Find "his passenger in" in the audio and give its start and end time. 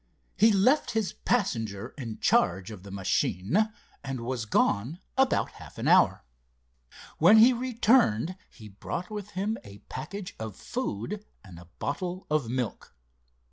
0.97-2.17